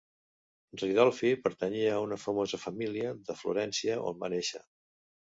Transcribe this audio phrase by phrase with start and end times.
[0.81, 4.63] Ridolfi pertanyia a una famosa família de Florència, on va néixer.